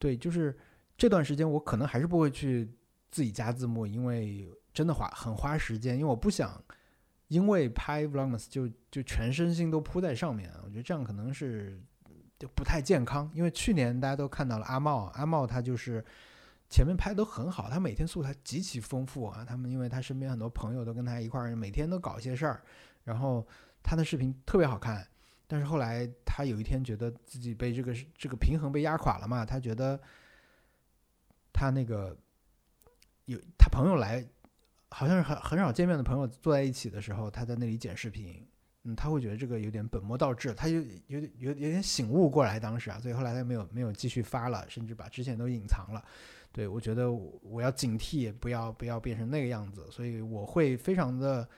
[0.02, 0.58] 对，就是
[0.96, 2.66] 这段时间我可能还是不会去
[3.10, 5.94] 自己加字幕，因为真的花很花时间。
[5.96, 6.62] 因为我不想
[7.28, 11.80] 因为拍 vlogmas 就就全身心都扑在上面，我觉得这样可能是
[12.38, 13.30] 就不太健康。
[13.34, 16.04] 因为去年大家都看到了阿茂，阿茂他就是
[16.68, 19.44] 前面拍的都很好，他每天素材极其丰富啊。
[19.44, 22.62] 他们因为他身边很多朋友都跟他一块儿，每天都搞一些事儿，
[23.04, 23.46] 然后
[23.82, 25.06] 他的视频特别好看。
[25.46, 30.00] 但是后来他有一天觉得自己被这个这个平衡被压垮了嘛，他觉得
[31.52, 32.16] 他那个
[33.24, 34.24] 有他朋友来，
[34.90, 38.46] 好像是很很少见面的朋友坐在一起的时候，他在那里剪视频，
[38.84, 40.74] 嗯，他会觉得这个有点本末倒置，他就
[41.06, 46.04] 有点有有点醒悟过来当时啊，所以后来他没有没有继续发了，甚至把之前都隐藏了。
[46.52, 51.48] 对我觉得我要警惕，不要不要变成那个样子，所以我会非常的。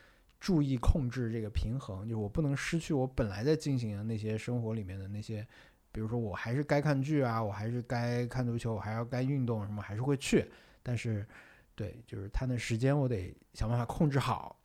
[0.44, 5.46] 注意控制这个平衡，就我不能失去我本来在进行的那些生活里面的那些，
[5.92, 10.50] 比如说我还是该看剧啊，我还是该看足球，我还要该运动什么，还是会去。
[10.82, 11.24] 但是，
[11.74, 14.62] 对，就是他的时间我得想办法控制好。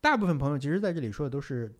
[0.00, 1.74] 大部分朋友其实在这里说的都是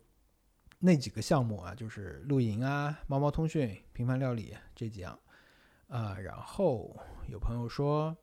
[0.79, 5.19] 那几个项目啊，就是露营啊、猫猫通讯、平凡料理这几样
[5.87, 6.17] 啊。
[6.19, 8.17] 然后有朋友说。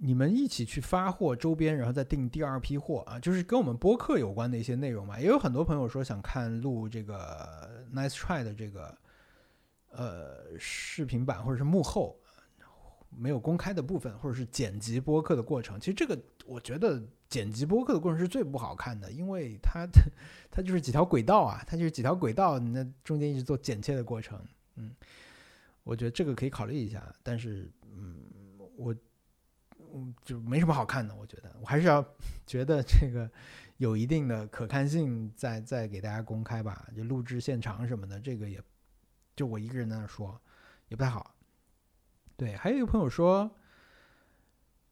[0.00, 5.18] 你们一起去发货周边，然后再订第二批货啊，就是跟我们播客有关的一些内容嘛。
[5.18, 8.96] 也有很多朋友说想看录这个 Nice Try 的这个
[9.90, 12.16] 呃视频版或者是幕后
[13.10, 15.78] 没有公开的部分，或者是剪辑播客的过程。
[15.78, 19.86] 其实这个我觉得剪辑播客的过程是最不好看的，因为它
[20.50, 24.40] 它就是几条轨道啊，它就是几条轨道，那中间一直做剪切的过程。
[24.76, 24.94] 嗯，
[25.84, 28.16] 我觉得这个可以考虑一下，但是嗯，
[28.76, 28.94] 我。
[29.94, 32.04] 嗯，就没什么好看的，我觉得我还是要
[32.46, 33.30] 觉得这个
[33.78, 36.86] 有一定的可看性，再再给大家公开吧。
[36.94, 38.62] 就录制现场什么的，这个也
[39.34, 40.38] 就我一个人在那说，
[40.88, 41.34] 也不太好。
[42.38, 43.50] 对，还有一个朋友说，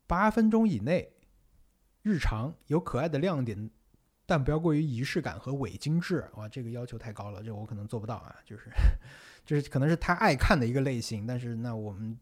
[0.06, 1.12] 八分钟以内，
[2.02, 3.70] 日常有可爱的亮点，
[4.26, 6.28] 但不要过于仪式感和伪精致。
[6.34, 8.34] 哇，这个要求太高了，这我可能做不到啊。
[8.44, 8.68] 就是
[9.46, 12.18] 就是可能是他爱看的一个类型，但是那我们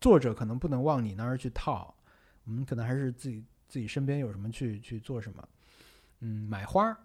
[0.00, 1.94] 作者可能不能往你那儿去套。
[2.44, 5.48] 我们可能还是自己自己身边有什么去去做什么，
[6.18, 6.96] 嗯，买花儿，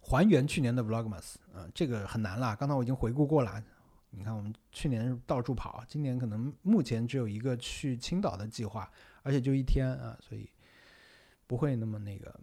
[0.00, 2.56] 还原去年的 Vlogmas，啊，这个很难了。
[2.56, 3.62] 刚才我已经回顾过了，
[4.10, 8.90] 你看我们去年到处跑，今年可能目前只有一个去青岛的计划，
[9.22, 10.50] 而且就一天啊，所以
[11.46, 12.40] 不会那么那个。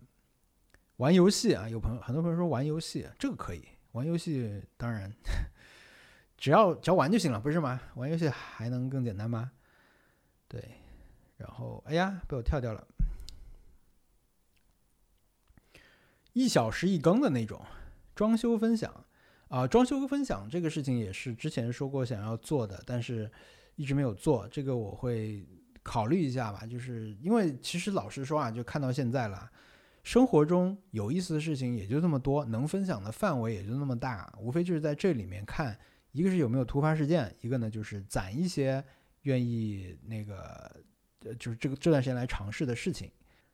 [0.97, 5.11] 玩游戏啊，有朋友很多朋友说玩游戏，这个可以玩游戏，当然
[6.37, 7.79] 只要只要玩就行了，不是吗？
[7.95, 9.51] 玩游戏还能更简单吗？
[10.47, 10.63] 对。
[11.37, 12.87] 然后，哎呀，被我跳掉了。
[16.33, 17.63] 一小时一更的那种
[18.15, 19.05] 装修分享
[19.49, 23.29] 啊，装修分享这个事情也是之前说过想要做的，但是
[23.75, 24.47] 一直没有做。
[24.49, 25.45] 这个我会
[25.83, 26.65] 考虑一下吧。
[26.65, 29.49] 就是因为其实老实说啊，就看到现在了，
[30.03, 35.77] 生活中有意思的事情也就这么多，能分享的范围也就那么大，无非就是在这里面看，
[36.11, 38.83] 一个是有没有突发事件，一个呢就是攒一些
[39.21, 40.71] 愿意那个。
[41.25, 43.11] 呃，就是这个这段时间来尝试的事情，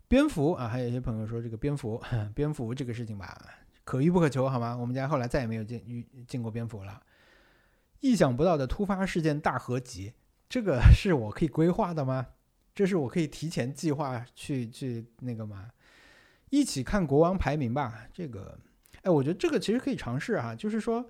[0.10, 1.99] 蝙蝠啊，还有一些朋友说这个蝙蝠，
[2.36, 3.41] 蝙蝠这个事情吧，
[3.83, 4.75] 可遇不可求，好吗？
[4.75, 7.01] 我们家后来再也没有见遇见过蝙蝠了。
[7.99, 10.13] 意想不到的突发事件大合集，
[10.49, 12.27] 这个是我可以规划的吗？
[12.75, 15.69] 这是我可以提前计划去去那个吗？
[16.49, 18.57] 一起看国王排名吧，这个，
[19.03, 21.09] 哎，我觉得这个其实可以尝试哈，就是说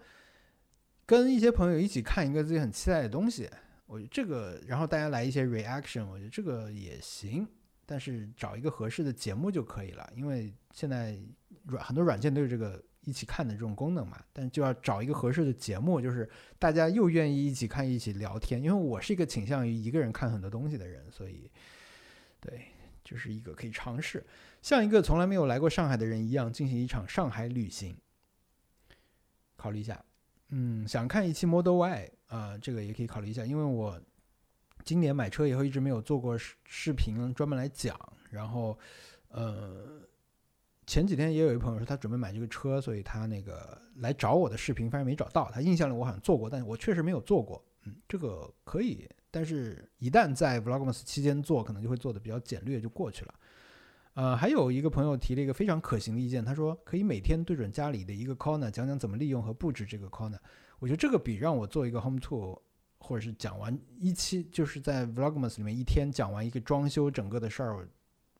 [1.05, 3.49] 跟一些朋友一起看一个自己很期待的东西。
[3.85, 7.47] 我觉得这个，然后大家来一些 reaction，我觉得这个也行，
[7.85, 11.19] 但是找一个合适的节目就可以了，因为现在
[11.65, 18.61] 软很多软件都有这个一起看的这种功能嘛，但就要找一个合适的节目，就是大家又愿意一起看、一起聊天。
[18.61, 21.49] 因为我是一个倾向于一个人看很多东西的人，所以
[22.39, 22.67] 对，
[23.03, 24.25] 就是一个可以尝试，
[24.61, 27.97] 像一个从来没有来过上海的人一样进行一场上海旅行，
[29.55, 30.03] 考虑一下。
[30.55, 33.99] 嗯，想看一期 Model Y 啊，这个也可以考虑一下，因为我
[34.83, 37.97] 今年买车以后一直没有做过视视频专门来讲。
[38.29, 38.77] 然后，
[39.29, 40.01] 呃，
[40.87, 45.49] 前几天也有一朋友说他准备买这个车，所以他那个来找我的视频，发现没找到。
[45.51, 47.63] 他印象里我好像做过，但我确实没有做过。
[47.85, 53.33] 嗯，这个可以，但是一旦在 Vlogmas 期间做，可能就会做的比较简略，就过去了。
[54.15, 60.37] 呃，还有一个朋友提了一个非常可行的意见，他说可以每天对准家里的一个 corner 讲讲怎么利用和布置这个 corner。
[60.79, 62.59] 我觉得这个比让我做一个 home tour，
[63.05, 67.85] 或者是讲完一期，就是在 vlogmas 里面一天讲完一个装修整个的事儿，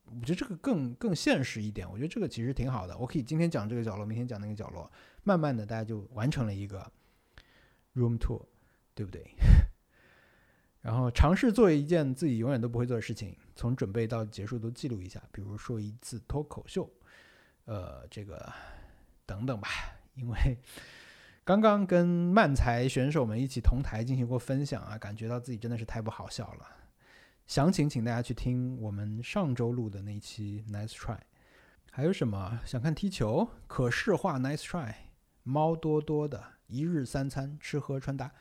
[0.06, 1.86] 我觉得这个更更现实一点。
[1.90, 4.90] 我觉得这个其实挺好的，我可以今天讲这个角落，明天讲那个角落，
[5.22, 6.90] 慢慢的大家就完成了一个
[7.94, 8.42] room tour，
[8.94, 9.22] 对不对？
[10.80, 16.90] 然后尝试做一件自己永远都不会做的事情，从准备到结束都记录一下，比如说一次脱口秀，
[17.66, 18.50] 呃，这个
[19.26, 19.68] 等等吧。
[20.14, 20.56] 因为
[21.44, 26.66] 刚刚跟漫才选手们一起同台进行过分享啊，感觉到自己真的是太不好笑了。
[27.46, 31.18] 详情请大家去听我们上周录的那一期 Nice Try。
[31.90, 33.46] 还有什么想看踢球？
[33.66, 34.94] 可视化 Nice Try。
[35.42, 38.32] 猫多多的一日三餐吃喝穿搭。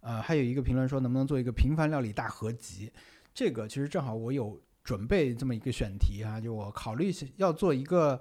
[0.00, 2.92] 呃，还有一个评论说，能不能做一个平凡料理大合集？
[3.32, 8.20] 这个其实正好我有准备这么一个选题啊，就我考虑要做一个，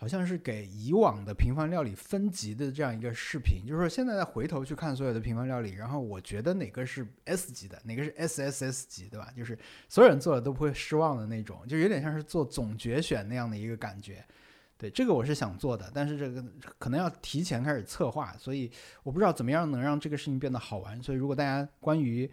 [0.00, 3.66] 好像是给以往的平凡料理分级的这样一个视频。
[3.66, 9.28] 就是说，现在再回头去看所有的平凡料理，然后我觉得哪个是 S 级的，哪个是 SSS 级，对吧？
[9.36, 14.24] 就是所有人做的都不会失望的那种，就有点像是做总决选那样的一个感觉。
[14.76, 16.44] 对这个我是想做的，但是这个
[16.78, 18.70] 可能要提前开始策划，所以
[19.02, 21.02] 我不知道怎么样能让这个事情变得好玩。
[21.02, 22.30] 所以如果大家关于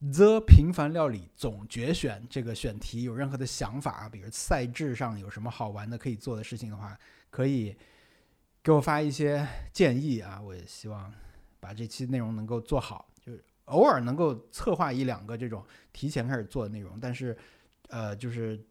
[0.00, 6.96] The 平凡料理总决选这个选题有任何的想法，比如赛制上有什么好玩的可以做的事情的话，
[7.30, 7.76] 可以
[8.62, 10.40] 给我发一些建议啊！
[10.40, 11.12] 我也希望
[11.58, 17.36] 把这期内容能够做好，就是偶尔能够策划一两个这种提前开始做的内容，但是
[17.88, 18.64] 呃，就是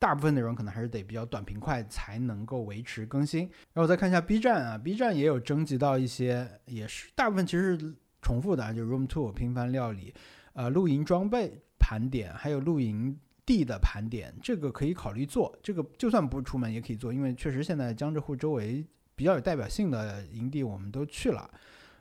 [0.00, 3.42] 大部分内容可能还是得比较短平快才能够维持更新。
[3.42, 10.12] 然后我再看一下 B 站啊，B 站也有征集到一些，也是大部分其实是重复的啊，就 Room Two 平凡料理，
[10.52, 15.56] 呃，露营装备盘点，还有露营地的盘点，这个可以考虑做。
[15.62, 18.84] 这个就算不出门也可以做，因为确实现在江浙沪周围
[19.14, 21.50] 比较有代表性的营地我们都去了。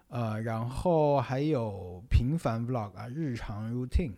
[0.10, 4.14] 呃，然后还有平凡 vlog 啊，日常 routine，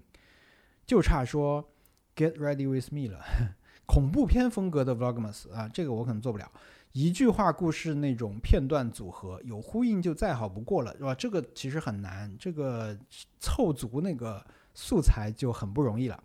[0.86, 1.69] 就差说
[2.15, 3.21] get ready with me 了，
[3.86, 6.49] 恐怖片风格的 vlogmas 啊，这个我可能做不了。
[6.93, 11.15] 一句话故事那种片段组合，有呼应就再好不过了，是吧？
[11.15, 12.97] 这个其实很难，这个
[13.39, 16.21] 凑足那个素材就很不容易了。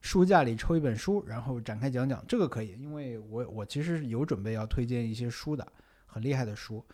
[0.00, 5.64] 书架里抽一本书，然后展开讲讲，这个可以，因为我我其实有准备要推荐一些书的，
[6.06, 6.84] 很厉害的书。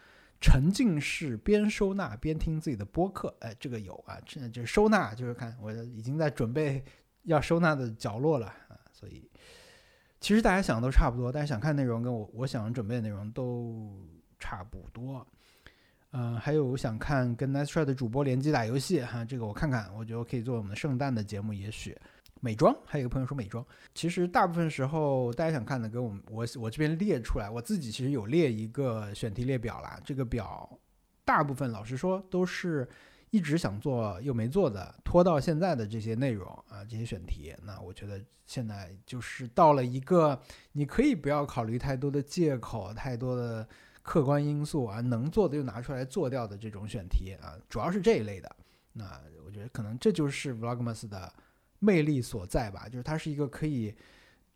[0.40, 6.84] 沉浸式边收纳边听自己的播客，哎，这个有啊，这就收纳，就是看我已经在准备
[7.22, 9.28] 要收纳的角落了啊，所以
[10.20, 13.90] 其实大家想的都差不多，大家想看内容跟我我想准备的内容都
[14.38, 15.26] 差不多，
[16.12, 21.96] 嗯，还有想看跟 Nice Try 的主播联机打游戏哈，这个我看看，我觉得可以做我们的圣诞的节目，也许。
[22.40, 23.66] 美妆，还有一个朋友说美妆，
[23.96, 29.98] 其实大部分时候大家想看的，跟我们我我这边列出来，我自己其实有列一个选题列表啦。
[30.04, 30.70] 这个表
[31.24, 32.88] 大部分老实说都是
[33.30, 37.54] 一直想做又没做的，拖到现在的这些内容啊，这些选题。
[37.64, 40.40] 那我觉得现在就是到了一个
[40.72, 43.68] 你可以不要考虑太多的借口、太多的
[44.02, 48.56] 客观因素啊，能做的就拿出来做掉的这种选题啊，主要是这一类的。
[48.92, 51.32] 那我觉得可能这就是 Vlogmas 的。
[51.80, 53.94] 魅力所在吧，就是它是一个可以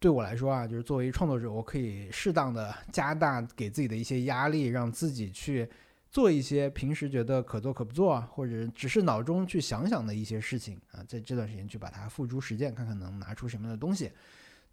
[0.00, 5.70] 对我来说啊，就是作为创作者，我可以适当的加大给自己的一些压力，让自己去
[6.12, 14.12] 做一些平时觉得可做可不做，或者只是脑中去想想的一些事情啊，在这段时间去把它付诸实践，看看能拿出什么样的东西。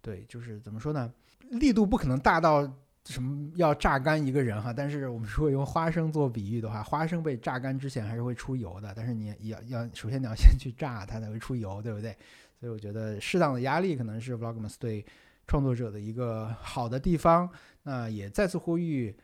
[0.02, 1.10] 对，就是怎么说呢，
[1.52, 2.70] 力度不可能大到
[3.06, 12.14] 什么要榨干一个人哈，但是我们如果用花生做比喻的话，花生被榨干之前还是会出油的，但是你要要首先你要先去榨它才会出油，对不对？
[12.60, 15.02] 所以我觉得适当的压力可能是 Vlogmas 对
[15.46, 17.48] 创作者的一个好的地方。
[17.82, 19.16] 那也再次呼吁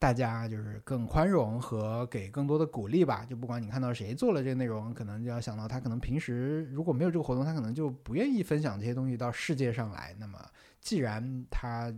[0.00, 3.22] 大家，就是更宽容和给更多的鼓励吧。
[3.28, 10.16] 就不管你看到谁做了这个内容，可能就要想到他可能平时如果没有这个活动，他可能就不愿意分享这些东西到世界上来。
[10.18, 10.42] 那么
[10.80, 11.94] 既然他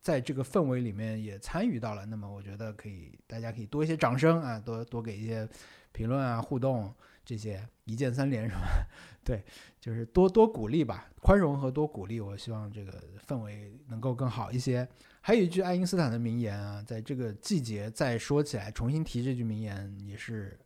[0.00, 5.46] 在这个氛围里面也参与到了，那么我觉得可以，大家可以多一些掌声啊，多多给一些
[5.92, 6.94] 评论啊，互动。
[7.24, 8.86] 这些一键三连是吧？
[9.22, 9.44] 对，
[9.78, 14.88] 就是多多鼓励吧，宽容和多鼓励，我希望这个氛围能够更好一些。
[15.20, 20.58] 还有一句爱因斯坦的名言啊，在这个季节再说起来，重新提这句名言也是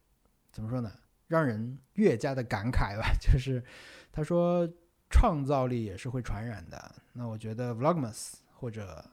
[0.52, 0.92] 怎么说呢？
[1.26, 3.12] 让人越加的感慨吧。
[3.20, 3.60] 就是
[4.12, 4.72] 他说，
[5.10, 6.94] 创造力也是会传染的。
[7.12, 9.04] 那我觉得 Vlogmas 或者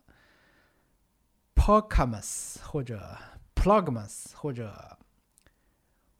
[1.55, 3.17] p o c a m a s 或者
[3.55, 4.98] Plugmas 或者。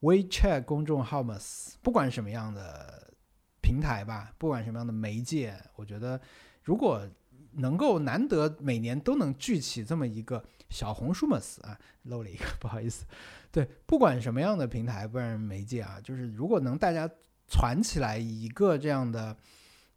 [0.01, 1.37] WeChat 公众号嘛，
[1.81, 3.13] 不管什么样的
[3.61, 6.19] 平台吧，不管什么样的媒介，我觉得
[6.63, 7.05] 如果
[7.53, 13.05] 能够难得每年都能聚起这么一个小红书嘛，啊，漏了一个，不好意思。
[13.51, 17.09] 对，不管什么样的平台，不然媒介啊，就是如果能大家
[17.47, 19.35] 攒起来一个这样的，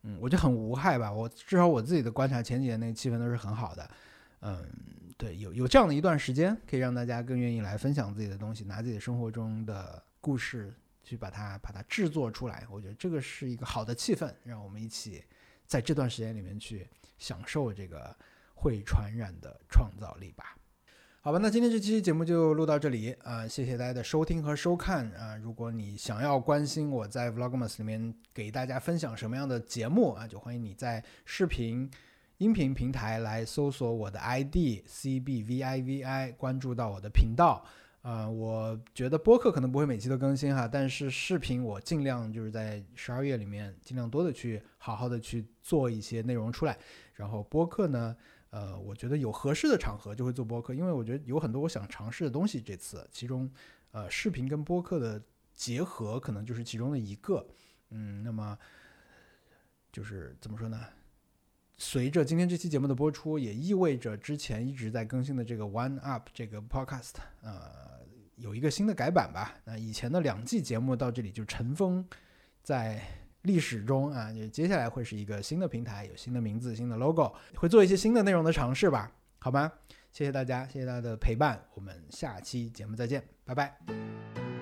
[0.03, 1.12] 嗯，我就很无害吧。
[1.12, 3.88] 我至少我自己的观察，前几年那个气氛都是很好的，
[4.43, 4.64] 嗯。
[5.18, 10.74] 对，有有这样的一段时间，可以让大家更愿意来分享自己的东西，拿自己生活中的故事
[11.05, 12.66] 去把它把它制作出来。
[12.68, 15.22] 我觉得这个是一个好的气氛，让我们一起
[15.64, 16.88] 在这段时间里面去
[17.18, 18.16] 享受这个
[18.55, 20.57] 会传染的创造力吧。
[21.20, 25.36] 好吧，那今天这期节目就录到这里啊，谢谢大家的收听和收看啊。
[25.36, 31.88] 如果你想要关心我在 Vlogmas 里面给大家分享什么样的节目啊，就欢迎你在视频。
[32.39, 37.64] 音频平台来搜索我的 ID CBVIVI，关注到我的频道。
[38.03, 46.76] 啊，我觉得播客可能不会每期都更新哈，但是视频我尽量就是在十二月里面尽量多的去好好的去做一些内容出来。
[47.14, 48.16] 然后播客呢，
[48.51, 52.61] 呃，我觉得有合适的场合就会做播客，因为我觉得有很多我想尝试的东西。
[52.61, 53.49] 这次其中，
[53.93, 55.22] 呃，视频跟播客的
[55.55, 57.47] 结合可能就是其中的一个。
[57.91, 58.59] 嗯，那么
[59.93, 60.85] 就是怎么说呢？
[61.85, 67.99] 随着今天这期节目的播出，也意味着之前一直在更新的这个 One Up 这个 Podcast，呃，
[68.37, 69.53] 有一个新的改版吧。
[69.64, 72.07] 那以前的两季节目到这里就尘封
[72.62, 73.03] 在
[73.43, 79.11] 历史中啊，就接下来会是一个新的平台，有新的名字、新的 logo，会做一些新的内容的尝试吧？
[79.41, 79.70] 好吗？
[80.12, 84.62] 谢谢大家，谢谢大家的陪伴，我们下期节目再见，拜拜。